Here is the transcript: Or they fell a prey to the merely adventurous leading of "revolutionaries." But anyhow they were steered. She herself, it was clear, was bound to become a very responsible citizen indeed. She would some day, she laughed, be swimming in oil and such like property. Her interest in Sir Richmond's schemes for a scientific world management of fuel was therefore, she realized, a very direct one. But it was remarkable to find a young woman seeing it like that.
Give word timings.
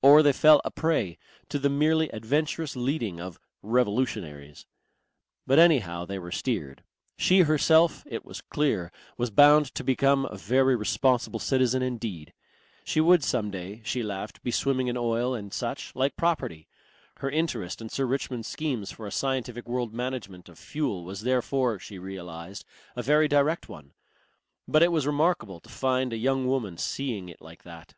Or 0.00 0.22
they 0.22 0.32
fell 0.32 0.60
a 0.64 0.70
prey 0.70 1.16
to 1.48 1.58
the 1.58 1.68
merely 1.68 2.08
adventurous 2.10 2.74
leading 2.76 3.20
of 3.20 3.38
"revolutionaries." 3.62 4.66
But 5.46 5.58
anyhow 5.60 6.04
they 6.04 6.18
were 6.20 6.32
steered. 6.32 6.84
She 7.18 7.40
herself, 7.42 8.04
it 8.06 8.24
was 8.24 8.40
clear, 8.40 8.90
was 9.16 9.30
bound 9.30 9.66
to 9.74 9.84
become 9.84 10.24
a 10.24 10.36
very 10.36 10.74
responsible 10.76 11.38
citizen 11.40 11.82
indeed. 11.82 12.32
She 12.84 13.00
would 13.00 13.22
some 13.24 13.50
day, 13.50 13.80
she 13.84 14.02
laughed, 14.04 14.42
be 14.42 14.50
swimming 14.52 14.86
in 14.88 14.96
oil 14.96 15.34
and 15.34 15.52
such 15.52 15.92
like 15.96 16.16
property. 16.16 16.68
Her 17.18 17.30
interest 17.30 17.80
in 17.80 17.88
Sir 17.88 18.04
Richmond's 18.06 18.48
schemes 18.48 18.90
for 18.92 19.06
a 19.06 19.12
scientific 19.12 19.68
world 19.68 19.92
management 19.92 20.48
of 20.48 20.58
fuel 20.60 21.04
was 21.04 21.22
therefore, 21.22 21.78
she 21.80 21.98
realized, 21.98 22.64
a 22.94 23.02
very 23.02 23.26
direct 23.28 23.68
one. 23.68 23.94
But 24.68 24.82
it 24.84 24.92
was 24.92 25.06
remarkable 25.08 25.58
to 25.60 25.68
find 25.68 26.12
a 26.12 26.16
young 26.16 26.46
woman 26.46 26.76
seeing 26.76 27.28
it 27.28 27.40
like 27.40 27.62
that. 27.64 27.94